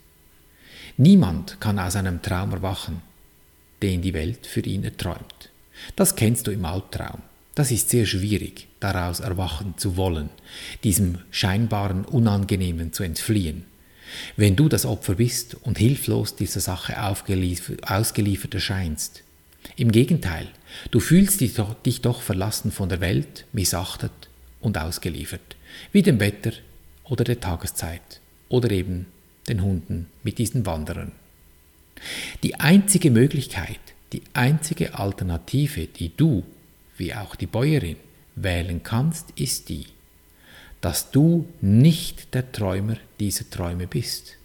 Niemand 0.95 1.59
kann 1.59 1.77
aus 1.77 1.97
einem 1.97 2.21
Traum 2.21 2.51
erwachen, 2.51 3.01
den 3.81 4.01
die 4.01 4.13
Welt 4.13 4.47
für 4.47 4.61
ihn 4.61 4.85
erträumt. 4.85 5.49
Das 5.97 6.15
kennst 6.15 6.47
du 6.47 6.51
im 6.51 6.63
Albtraum. 6.63 7.21
Das 7.55 7.71
ist 7.71 7.89
sehr 7.89 8.05
schwierig, 8.05 8.67
daraus 8.79 9.19
erwachen 9.19 9.73
zu 9.77 9.97
wollen, 9.97 10.29
diesem 10.83 11.19
scheinbaren 11.31 12.05
Unangenehmen 12.05 12.93
zu 12.93 13.03
entfliehen. 13.03 13.65
Wenn 14.37 14.55
du 14.55 14.69
das 14.69 14.85
Opfer 14.85 15.15
bist 15.15 15.55
und 15.55 15.77
hilflos 15.77 16.35
dieser 16.35 16.61
Sache 16.61 17.01
ausgeliefert 17.01 18.53
erscheinst. 18.53 19.23
Im 19.75 19.91
Gegenteil, 19.91 20.47
du 20.91 20.99
fühlst 20.99 21.41
dich 21.41 21.53
doch, 21.53 21.75
dich 21.83 22.01
doch 22.01 22.21
verlassen 22.21 22.71
von 22.71 22.89
der 22.89 22.99
Welt, 22.99 23.45
missachtet 23.53 24.11
und 24.59 24.77
ausgeliefert, 24.77 25.55
wie 25.91 26.01
dem 26.01 26.19
Wetter 26.19 26.51
oder 27.03 27.23
der 27.23 27.39
Tageszeit 27.39 28.21
oder 28.49 28.71
eben 28.71 29.07
den 29.47 29.61
Hunden 29.61 30.07
mit 30.23 30.37
diesen 30.37 30.65
Wanderern. 30.65 31.11
Die 32.43 32.55
einzige 32.59 33.11
Möglichkeit, 33.11 33.79
die 34.13 34.23
einzige 34.33 34.95
Alternative, 34.95 35.87
die 35.87 36.15
du 36.15 36.43
wie 37.01 37.15
auch 37.15 37.35
die 37.35 37.47
Bäuerin, 37.47 37.97
wählen 38.35 38.83
kannst, 38.83 39.31
ist 39.31 39.69
die, 39.69 39.87
dass 40.81 41.09
du 41.09 41.47
nicht 41.59 42.35
der 42.35 42.51
Träumer 42.51 42.95
dieser 43.19 43.49
Träume 43.49 43.87
bist. 43.87 44.37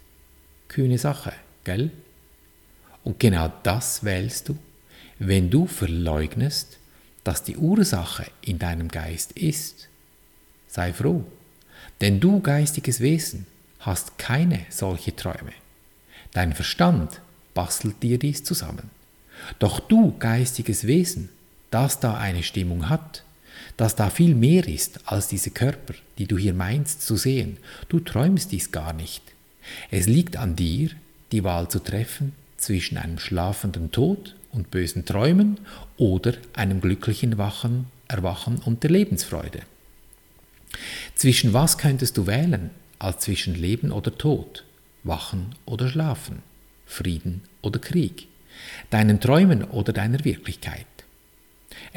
Kühne 0.67 0.97
Sache, 0.97 1.33
gell? 1.63 1.91
Und 3.03 3.19
genau 3.19 3.53
das 3.61 4.03
wählst 4.03 4.49
du, 4.49 4.57
wenn 5.19 5.51
du 5.51 5.67
verleugnest, 5.67 6.79
dass 7.23 7.43
die 7.43 7.57
Ursache 7.57 8.25
in 8.41 8.57
deinem 8.57 8.87
Geist 8.87 9.33
ist. 9.33 9.87
Sei 10.67 10.91
froh, 10.93 11.23
denn 12.01 12.19
du 12.19 12.41
geistiges 12.41 13.01
Wesen 13.01 13.45
hast 13.81 14.17
keine 14.17 14.65
solche 14.69 15.15
Träume. 15.15 15.53
Dein 16.33 16.53
Verstand 16.53 17.21
bastelt 17.53 18.01
dir 18.01 18.17
dies 18.17 18.43
zusammen. 18.43 18.89
Doch 19.59 19.79
du 19.79 20.17
geistiges 20.17 20.87
Wesen 20.87 21.29
dass 21.71 21.99
da 21.99 22.15
eine 22.15 22.43
Stimmung 22.43 22.89
hat, 22.89 23.23
dass 23.75 23.95
da 23.95 24.09
viel 24.09 24.35
mehr 24.35 24.67
ist 24.67 24.99
als 25.05 25.27
diese 25.27 25.51
Körper, 25.51 25.93
die 26.17 26.25
du 26.27 26.37
hier 26.37 26.53
meinst 26.53 27.01
zu 27.01 27.15
sehen. 27.15 27.57
Du 27.89 27.99
träumst 27.99 28.51
dies 28.51 28.71
gar 28.71 28.93
nicht. 28.93 29.21
Es 29.91 30.07
liegt 30.07 30.37
an 30.37 30.55
dir, 30.55 30.89
die 31.31 31.43
Wahl 31.43 31.69
zu 31.69 31.79
treffen 31.79 32.33
zwischen 32.57 32.97
einem 32.97 33.19
schlafenden 33.19 33.91
Tod 33.91 34.35
und 34.51 34.71
bösen 34.71 35.05
Träumen 35.05 35.59
oder 35.97 36.33
einem 36.53 36.81
glücklichen 36.81 37.37
Wachen, 37.37 37.85
Erwachen 38.07 38.57
und 38.59 38.83
der 38.83 38.89
Lebensfreude. 38.91 39.59
Zwischen 41.15 41.53
was 41.53 41.77
könntest 41.77 42.17
du 42.17 42.27
wählen, 42.27 42.71
als 42.99 43.23
zwischen 43.23 43.55
Leben 43.55 43.91
oder 43.91 44.17
Tod, 44.17 44.63
Wachen 45.03 45.55
oder 45.65 45.87
Schlafen, 45.87 46.41
Frieden 46.85 47.43
oder 47.61 47.79
Krieg, 47.79 48.27
deinen 48.89 49.19
Träumen 49.19 49.63
oder 49.63 49.93
deiner 49.93 50.23
Wirklichkeit? 50.23 50.85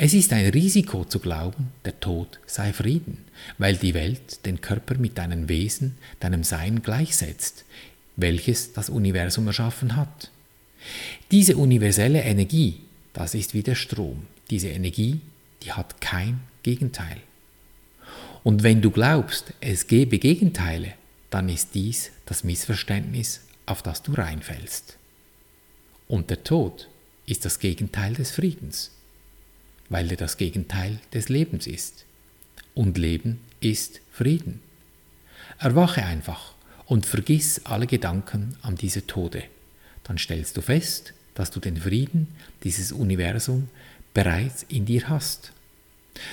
Es 0.02 0.14
ist 0.14 0.32
ein 0.32 0.46
Risiko 0.46 1.04
zu 1.04 1.18
glauben, 1.18 1.72
der 1.84 2.00
Tod 2.00 2.40
sei 2.46 2.72
Frieden, 2.72 3.18
weil 3.58 3.76
die 3.76 3.92
Welt 3.92 4.46
den 4.46 4.62
Körper 4.62 4.96
mit 4.96 5.18
deinem 5.18 5.50
Wesen, 5.50 5.98
deinem 6.20 6.42
Sein 6.42 6.80
gleichsetzt, 6.80 7.66
welches 8.16 8.72
das 8.72 8.88
Universum 8.88 9.46
erschaffen 9.46 9.96
hat. 9.96 10.30
Diese 11.30 11.58
universelle 11.58 12.22
Energie, 12.22 12.80
das 13.12 13.34
ist 13.34 13.52
wie 13.52 13.62
der 13.62 13.74
Strom. 13.74 14.26
Diese 14.48 14.68
Energie, 14.68 15.20
die 15.62 15.72
hat 15.72 16.00
kein 16.00 16.40
Gegenteil. 16.62 17.18
Und 18.42 18.62
wenn 18.62 18.80
du 18.80 18.90
glaubst, 18.90 19.52
es 19.60 19.86
gebe 19.86 20.18
Gegenteile, 20.18 20.94
dann 21.28 21.50
ist 21.50 21.74
dies 21.74 22.10
das 22.24 22.42
Missverständnis, 22.42 23.42
auf 23.66 23.82
das 23.82 24.02
du 24.02 24.14
reinfällst. 24.14 24.96
Und 26.08 26.30
der 26.30 26.42
Tod 26.42 26.88
ist 27.26 27.44
das 27.44 27.58
Gegenteil 27.58 28.14
des 28.14 28.30
Friedens 28.30 28.92
weil 29.90 30.10
er 30.10 30.16
das 30.16 30.38
Gegenteil 30.38 30.98
des 31.12 31.28
Lebens 31.28 31.66
ist. 31.66 32.06
Und 32.74 32.96
Leben 32.96 33.40
ist 33.60 34.00
Frieden. 34.10 34.60
Erwache 35.58 36.02
einfach 36.04 36.54
und 36.86 37.04
vergiss 37.04 37.66
alle 37.66 37.86
Gedanken 37.86 38.56
an 38.62 38.76
diese 38.76 39.06
Tode. 39.06 39.42
Dann 40.04 40.16
stellst 40.16 40.56
du 40.56 40.62
fest, 40.62 41.12
dass 41.34 41.50
du 41.50 41.60
den 41.60 41.76
Frieden, 41.76 42.28
dieses 42.64 42.92
Universum, 42.92 43.68
bereits 44.14 44.64
in 44.64 44.86
dir 44.86 45.08
hast. 45.08 45.52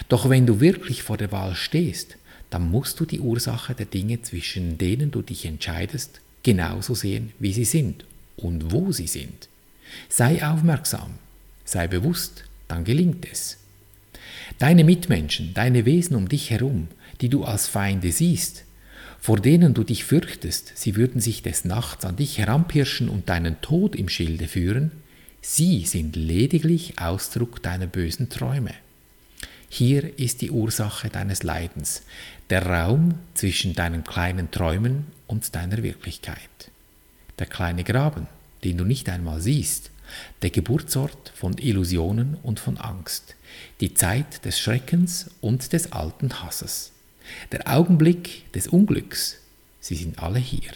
Doch 0.08 0.30
wenn 0.30 0.46
du 0.46 0.60
wirklich 0.60 1.04
vor 1.04 1.18
der 1.18 1.32
Wahl 1.32 1.56
stehst, 1.56 2.18
dann 2.50 2.70
musst 2.72 3.00
du 3.00 3.06
die 3.06 3.20
Ursache 3.20 3.76
der 3.76 3.86
Dinge, 3.86 4.22
zwischen 4.22 4.78
denen 4.78 5.12
du 5.12 5.22
dich 5.22 5.46
entscheidest, 5.46 6.22
genauso 6.44 6.96
sehen, 6.96 7.34
wie 7.40 7.54
sie 7.54 7.66
sind 7.66 8.06
und 8.38 8.72
wo 8.72 8.92
sie 8.92 9.08
sind. 9.08 9.50
Sei 10.10 10.46
aufmerksam, 10.46 11.16
sei 11.66 11.88
bewusst, 11.88 12.47
dann 12.68 12.84
gelingt 12.84 13.26
es. 13.32 13.58
Deine 14.60 14.84
Mitmenschen, 14.84 15.54
deine 15.54 15.86
Wesen 15.86 16.16
um 16.16 16.30
dich 16.30 16.50
herum, 16.50 16.88
die 17.22 17.30
du 17.30 17.44
als 17.44 17.68
Feinde 17.68 18.12
siehst, 18.12 18.64
vor 19.20 19.40
denen 19.40 19.74
du 19.74 19.84
dich 19.84 20.04
fürchtest, 20.04 20.74
sie 20.76 20.96
würden 20.96 21.22
sich 21.22 21.42
des 21.42 21.66
Nachts 21.66 22.06
an 22.06 22.16
dich 22.16 22.38
heranpirschen 22.38 23.10
und 23.10 23.30
deinen 23.30 23.60
Tod 23.62 23.96
im 23.96 24.10
Schilde 24.10 24.48
führen, 24.48 24.92
sie 25.42 25.86
sind 25.86 26.16
lediglich 26.16 27.00
Ausdruck 27.00 27.62
deiner 27.62 27.88
bösen 27.88 28.30
Träume. 28.30 28.74
Hier 29.70 30.18
ist 30.18 30.42
die 30.42 30.52
Ursache 30.52 31.10
deines 31.10 31.44
Leidens, 31.44 32.04
der 32.50 32.66
Raum 32.66 33.16
zwischen 33.34 33.74
deinen 33.74 34.04
kleinen 34.04 34.50
Träumen 34.50 35.08
und 35.28 35.54
deiner 35.56 35.84
Wirklichkeit. 35.84 36.40
Der 37.38 37.48
kleine 37.48 37.84
Graben, 37.84 38.28
den 38.68 38.78
du 38.78 38.84
nicht 38.84 39.08
einmal 39.08 39.40
siehst, 39.40 39.92
der 40.42 40.50
Geburtsort 40.50 41.32
von 41.34 41.58
Illusionen 41.58 42.36
und 42.44 42.60
von 42.60 42.78
Angst, 42.78 43.36
die 43.80 43.94
Zeit 43.94 44.44
des 44.44 44.60
Schreckens 44.60 45.32
und 45.40 45.72
des 45.72 45.94
alten 45.94 46.44
Hasses, 46.44 46.92
der 47.54 47.74
Augenblick 47.74 48.52
des 48.52 48.68
Unglücks, 48.68 49.38
sie 49.80 49.96
sind 49.96 50.20
alle 50.20 50.40
hier. 50.40 50.72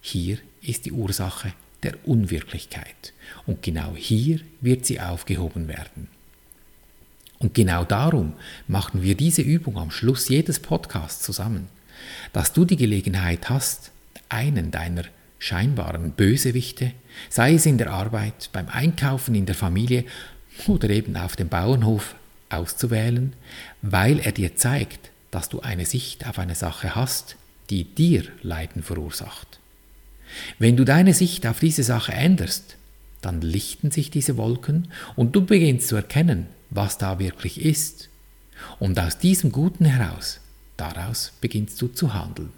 Hier 0.00 0.38
ist 0.62 0.84
die 0.84 0.92
Ursache 0.92 1.52
der 1.82 2.06
Unwirklichkeit. 2.06 3.12
Und 3.44 3.62
genau 3.62 3.94
hier 3.96 4.38
wird 4.60 4.86
sie 4.86 5.00
aufgehoben 5.00 5.66
werden. 5.66 6.06
Und 7.40 7.54
genau 7.54 7.84
darum 7.84 8.34
machen 8.68 9.02
wir 9.02 9.16
diese 9.16 9.42
Übung 9.42 9.78
am 9.78 9.90
Schluss 9.90 10.28
jedes 10.28 10.60
Podcasts 10.60 11.24
zusammen, 11.24 11.66
dass 12.32 12.52
du 12.52 12.64
die 12.64 12.76
Gelegenheit 12.76 13.50
hast, 13.50 13.90
einen 14.28 14.70
deiner 14.70 15.04
scheinbaren 15.42 16.12
Bösewichte, 16.12 16.92
sei 17.28 17.54
es 17.54 17.66
in 17.66 17.76
der 17.76 17.90
Arbeit, 17.90 18.50
beim 18.52 18.68
Einkaufen 18.68 19.34
in 19.34 19.44
der 19.44 19.56
Familie 19.56 20.04
oder 20.68 20.88
eben 20.88 21.16
auf 21.16 21.34
dem 21.34 21.48
Bauernhof, 21.48 22.14
auszuwählen, 22.48 23.32
weil 23.80 24.20
er 24.20 24.30
dir 24.30 24.54
zeigt, 24.54 25.10
dass 25.32 25.48
du 25.48 25.60
eine 25.60 25.84
Sicht 25.84 26.28
auf 26.28 26.38
eine 26.38 26.54
Sache 26.54 26.94
hast, 26.94 27.36
die 27.70 27.84
dir 27.84 28.24
Leiden 28.42 28.84
verursacht. 28.84 29.58
Wenn 30.60 30.76
du 30.76 30.84
deine 30.84 31.12
Sicht 31.12 31.44
auf 31.46 31.58
diese 31.58 31.82
Sache 31.82 32.12
änderst, 32.12 32.76
dann 33.20 33.40
lichten 33.40 33.90
sich 33.90 34.10
diese 34.10 34.36
Wolken 34.36 34.92
und 35.16 35.34
du 35.34 35.44
beginnst 35.44 35.88
zu 35.88 35.96
erkennen, 35.96 36.46
was 36.70 36.98
da 36.98 37.18
wirklich 37.18 37.60
ist. 37.60 38.10
Und 38.78 38.98
aus 39.00 39.18
diesem 39.18 39.50
Guten 39.50 39.86
heraus, 39.86 40.40
daraus 40.76 41.32
beginnst 41.40 41.80
du 41.82 41.88
zu 41.88 42.14
handeln. 42.14 42.52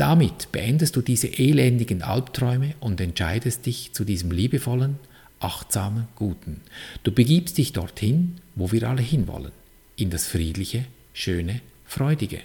Damit 0.00 0.50
beendest 0.50 0.96
du 0.96 1.02
diese 1.02 1.26
elendigen 1.26 2.00
Albträume 2.00 2.74
und 2.80 3.02
entscheidest 3.02 3.66
dich 3.66 3.92
zu 3.92 4.06
diesem 4.06 4.30
liebevollen, 4.30 4.98
achtsamen, 5.40 6.08
guten. 6.16 6.62
Du 7.02 7.12
begibst 7.12 7.58
dich 7.58 7.74
dorthin, 7.74 8.36
wo 8.54 8.72
wir 8.72 8.88
alle 8.88 9.02
hinwollen, 9.02 9.52
in 9.96 10.08
das 10.08 10.26
Friedliche, 10.26 10.86
Schöne, 11.12 11.60
Freudige. 11.84 12.40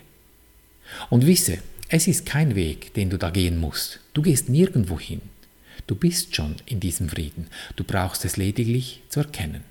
Und 1.10 1.26
wisse, 1.26 1.60
es 1.88 2.08
ist 2.08 2.26
kein 2.26 2.56
Weg, 2.56 2.94
den 2.94 3.10
du 3.10 3.18
da 3.18 3.30
gehen 3.30 3.58
musst. 3.58 4.02
Du 4.14 4.22
gehst 4.22 4.50
nirgendwo 4.50 5.00
hin. 5.00 5.22
Du 5.88 5.96
bist 5.96 6.36
schon 6.36 6.58
in 6.66 6.82
diesem 6.82 7.08
Frieden. 7.08 7.48
Du 7.78 7.86
brauchst 7.86 8.26
es 8.26 8.36
lediglich 8.36 9.02
zu 9.08 9.22
erkennen. 9.22 9.64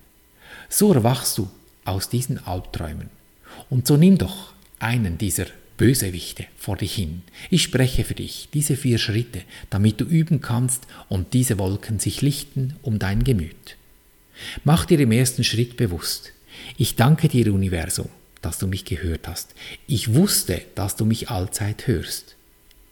So 0.71 0.95
erwachst 0.95 1.37
du 1.37 1.51
aus 1.85 2.09
diesen 2.09 2.39
Albträumen. 2.47 3.11
Und 3.69 3.87
so 3.87 3.99
nimm 3.99 4.17
doch 4.17 4.55
einen 4.79 5.19
dieser 5.19 5.49
Bösewichte 5.77 6.47
vor 6.57 6.77
dich 6.77 6.95
hin. 6.95 7.23
Ich 7.51 7.63
spreche 7.63 8.05
für 8.05 8.15
dich 8.15 8.49
diese 8.55 8.77
vier 8.77 8.99
Schritte, 8.99 9.43
damit 9.71 10.01
du 10.01 10.05
üben 10.05 10.41
kannst 10.41 10.87
und 11.09 11.33
diese 11.33 11.59
Wolken 11.59 11.99
sich 11.99 12.23
lichten 12.23 12.77
um 12.83 12.99
dein 12.99 13.25
Gemüt. 13.25 13.77
Mach 14.65 14.85
dir 14.85 15.01
im 15.01 15.13
ersten 15.13 15.45
Schritt 15.45 15.77
bewusst, 15.77 16.33
ich 16.77 16.97
danke 16.97 17.29
dir 17.29 17.53
Universum, 17.53 18.09
dass 18.43 18.59
du 18.59 18.67
mich 18.67 18.85
gehört 18.85 19.27
hast. 19.29 19.55
Ich 19.87 20.15
wusste, 20.15 20.63
dass 20.75 20.97
du 20.97 21.05
mich 21.05 21.31
allzeit 21.31 21.87
hörst. 21.87 22.37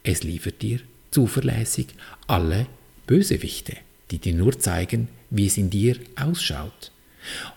Es 0.03 0.23
liefert 0.23 0.63
dir 0.63 0.81
zuverlässig 1.11 1.89
alle 2.27 2.67
Bösewichte, 3.07 3.77
die 4.11 4.19
dir 4.19 4.35
nur 4.35 4.59
zeigen, 4.59 5.09
wie 5.31 5.47
es 5.47 5.57
in 5.57 5.71
dir 5.71 5.97
ausschaut. 6.17 6.91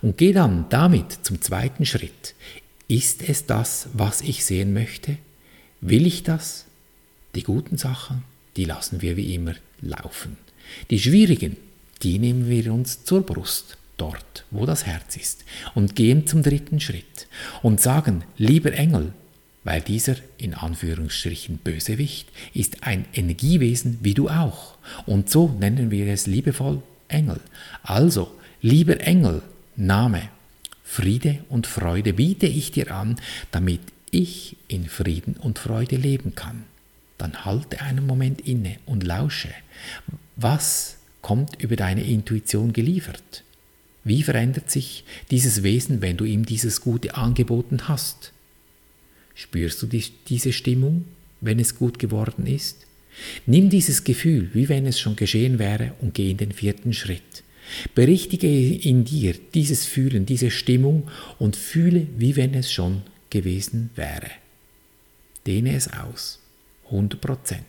Und 0.02 0.18
geh 0.18 0.34
dann 0.34 0.68
damit 0.70 1.12
zum 1.24 1.42
zweiten 1.42 1.86
Schritt. 1.86 2.36
Ist 2.88 3.28
es 3.28 3.46
das, 3.48 3.90
was 3.94 4.22
ich 4.22 4.46
sehen 4.46 4.74
möchte? 4.74 5.18
Will 5.82 6.06
ich 6.06 6.24
das? 6.24 6.66
Die 7.34 7.44
guten 7.44 7.78
Sachen, 7.78 8.24
die 8.56 8.66
lassen 8.66 9.02
wir 9.02 9.18
wie 9.18 9.34
immer 9.34 9.56
laufen. 9.82 10.38
Die 10.90 11.00
schwierigen, 11.00 11.58
die 12.04 12.20
nehmen 12.20 12.50
wir 12.50 12.72
uns 12.74 13.04
zur 13.04 13.26
Brust, 13.26 13.78
dort, 13.98 14.46
wo 14.52 14.66
das 14.66 14.86
Herz 14.86 15.18
ist, 15.18 15.46
und 15.74 15.96
gehen 15.96 16.28
zum 16.28 16.44
dritten 16.44 16.80
Schritt 16.80 17.28
und 17.64 17.82
sagen, 17.82 18.24
lieber 18.38 18.74
Engel, 18.74 19.14
weil 19.64 19.82
dieser 19.82 20.16
in 20.38 20.54
Anführungsstrichen 20.54 21.58
Bösewicht 21.58 22.30
ist 22.54 22.84
ein 22.84 23.06
Energiewesen 23.14 23.98
wie 24.02 24.14
du 24.14 24.30
auch. 24.30 24.78
Und 25.08 25.30
so 25.30 25.50
nennen 25.60 25.90
wir 25.90 26.08
es 26.08 26.28
liebevoll 26.28 26.84
Engel. 27.08 27.40
Also, 27.82 28.32
lieber 28.62 29.02
Engel, 29.02 29.42
Name, 29.76 30.30
Friede 30.88 31.44
und 31.50 31.68
Freude 31.68 32.14
biete 32.14 32.46
ich 32.46 32.72
dir 32.72 32.92
an, 32.94 33.18
damit 33.52 33.82
ich 34.12 34.56
in 34.70 34.88
Frieden 34.88 35.36
und 35.36 35.60
Freude 35.60 35.98
leben 35.98 36.36
kann. 36.36 36.64
Dann 37.18 37.44
halte 37.44 37.82
einen 37.82 38.06
Moment 38.06 38.42
inne 38.42 38.78
und 38.86 39.04
lausche. 39.04 39.50
Was 40.38 40.98
kommt 41.22 41.62
über 41.62 41.76
deine 41.76 42.04
Intuition 42.04 42.72
geliefert? 42.72 43.44
Wie 44.04 44.22
verändert 44.22 44.70
sich 44.70 45.04
dieses 45.32 45.64
Wesen, 45.64 46.02
wenn 46.02 46.18
du 46.18 46.24
ihm 46.24 46.46
dieses 46.46 46.80
Gute 46.80 47.16
angeboten 47.16 47.88
hast? 47.88 48.32
Spürst 49.34 49.82
du 49.82 49.88
die, 49.88 50.04
diese 50.30 50.54
Stimmung, 50.54 51.06
wenn 51.42 51.60
es 51.60 51.76
gut 51.76 51.98
geworden 52.00 52.46
ist? 52.46 52.86
Nimm 53.48 53.70
dieses 53.70 54.04
Gefühl, 54.04 54.52
wie 54.54 54.70
wenn 54.70 54.86
es 54.86 55.00
schon 55.00 55.16
geschehen 55.16 55.58
wäre, 55.58 55.94
und 56.00 56.14
geh 56.14 56.30
in 56.30 56.38
den 56.38 56.52
vierten 56.52 56.94
Schritt. 56.94 57.44
Berichtige 57.94 58.48
in 58.48 59.06
dir 59.06 59.36
dieses 59.54 59.86
Fühlen, 59.86 60.26
diese 60.26 60.52
Stimmung 60.52 61.10
und 61.40 61.56
fühle, 61.56 62.08
wie 62.18 62.36
wenn 62.36 62.54
es 62.54 62.72
schon 62.72 63.04
gewesen 63.30 63.90
wäre. 63.96 64.30
Dehne 65.48 65.76
es 65.76 65.92
aus, 65.92 66.40
100 66.86 67.20
Prozent, 67.20 67.66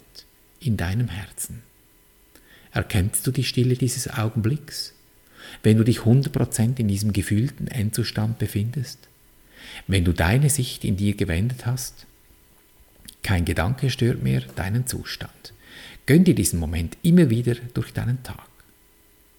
in 0.61 0.77
deinem 0.77 1.09
Herzen. 1.09 1.63
Erkennst 2.73 3.27
du 3.27 3.31
die 3.31 3.45
Stille 3.45 3.75
dieses 3.75 4.09
Augenblicks, 4.09 4.93
wenn 5.63 5.79
du 5.79 5.85
dich 5.85 6.01
100 6.01 6.33
Prozent 6.33 6.79
in 6.79 6.89
diesem 6.89 7.13
gefühlten 7.13 7.69
Endzustand 7.69 8.39
befindest? 8.39 8.99
Wenn 9.87 10.05
du 10.05 10.13
deine 10.13 10.51
Sicht 10.51 10.85
in 10.85 10.97
dir 10.97 11.15
gewendet 11.15 11.67
hast? 11.67 12.07
Kein 13.23 13.45
Gedanke 13.45 13.91
stört 13.91 14.23
mehr 14.23 14.43
deinen 14.55 14.87
Zustand. 14.87 15.53
Gönn 16.07 16.25
dir 16.25 16.35
diesen 16.35 16.61
Moment 16.61 16.97
immer 17.03 17.31
wieder 17.31 17.57
durch 17.75 17.93
deinen 17.93 18.23
Tag. 18.23 18.47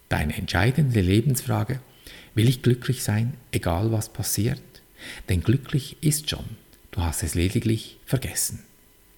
Deine 0.09 0.37
entscheidende 0.37 1.01
Lebensfrage, 1.01 1.79
will 2.33 2.47
ich 2.47 2.61
glücklich 2.61 3.03
sein, 3.03 3.33
egal 3.51 3.91
was 3.91 4.09
passiert? 4.09 4.61
Denn 5.29 5.41
glücklich 5.41 5.97
ist 6.01 6.29
schon, 6.29 6.45
du 6.91 7.01
hast 7.01 7.23
es 7.23 7.35
lediglich 7.35 7.97
vergessen. 8.05 8.63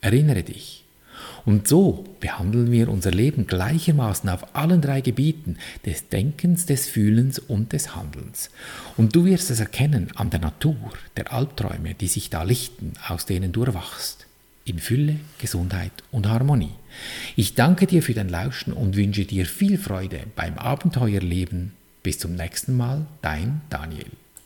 Erinnere 0.01 0.43
dich. 0.43 0.83
Und 1.45 1.67
so 1.67 2.05
behandeln 2.21 2.71
wir 2.71 2.89
unser 2.89 3.11
Leben 3.11 3.45
gleichermaßen 3.45 4.29
auf 4.29 4.55
allen 4.55 4.81
drei 4.81 5.01
Gebieten 5.01 5.57
des 5.85 6.07
Denkens, 6.07 6.65
des 6.65 6.87
Fühlens 6.87 7.39
und 7.39 7.73
des 7.73 7.95
Handelns. 7.95 8.49
Und 8.95 9.15
du 9.15 9.25
wirst 9.25 9.49
es 9.49 9.59
erkennen 9.59 10.11
an 10.15 10.29
der 10.29 10.39
Natur, 10.39 10.93
der 11.17 11.33
Albträume, 11.33 11.93
die 11.93 12.07
sich 12.07 12.29
da 12.29 12.43
lichten, 12.43 12.93
aus 13.07 13.25
denen 13.25 13.51
du 13.51 13.63
erwachst 13.63 14.28
in 14.69 14.79
Fülle, 14.79 15.15
Gesundheit 15.39 15.91
und 16.11 16.27
Harmonie. 16.27 16.75
Ich 17.35 17.55
danke 17.55 17.87
dir 17.87 18.01
für 18.01 18.13
dein 18.13 18.29
Lauschen 18.29 18.73
und 18.73 18.95
wünsche 18.95 19.25
dir 19.25 19.45
viel 19.45 19.77
Freude 19.77 20.21
beim 20.35 20.57
Abenteuerleben. 20.57 21.73
Bis 22.03 22.19
zum 22.19 22.35
nächsten 22.35 22.77
Mal, 22.77 23.05
dein 23.21 23.61
Daniel. 23.69 24.05